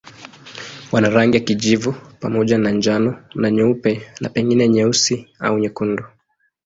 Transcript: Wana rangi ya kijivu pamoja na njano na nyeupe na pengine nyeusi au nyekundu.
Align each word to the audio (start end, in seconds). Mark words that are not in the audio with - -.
Wana 0.91 1.09
rangi 1.09 1.37
ya 1.37 1.43
kijivu 1.43 1.95
pamoja 2.19 2.57
na 2.57 2.71
njano 2.71 3.23
na 3.35 3.51
nyeupe 3.51 4.01
na 4.21 4.29
pengine 4.29 4.67
nyeusi 4.69 5.27
au 5.39 5.59
nyekundu. 5.59 6.03